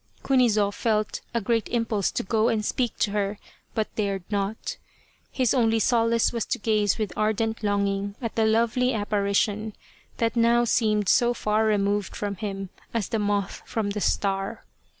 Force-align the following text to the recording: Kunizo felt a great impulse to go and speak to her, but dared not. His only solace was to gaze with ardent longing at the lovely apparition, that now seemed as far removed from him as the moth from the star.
Kunizo 0.23 0.71
felt 0.71 1.21
a 1.31 1.39
great 1.39 1.69
impulse 1.69 2.09
to 2.09 2.23
go 2.23 2.47
and 2.47 2.65
speak 2.65 2.97
to 2.97 3.11
her, 3.11 3.37
but 3.75 3.93
dared 3.95 4.23
not. 4.31 4.77
His 5.31 5.53
only 5.53 5.77
solace 5.77 6.33
was 6.33 6.43
to 6.47 6.57
gaze 6.57 6.97
with 6.97 7.15
ardent 7.15 7.61
longing 7.61 8.15
at 8.19 8.33
the 8.33 8.47
lovely 8.47 8.95
apparition, 8.95 9.75
that 10.17 10.35
now 10.35 10.63
seemed 10.63 11.05
as 11.05 11.23
far 11.37 11.65
removed 11.67 12.15
from 12.15 12.37
him 12.37 12.69
as 12.95 13.09
the 13.09 13.19
moth 13.19 13.61
from 13.67 13.91
the 13.91 14.01
star. 14.01 14.65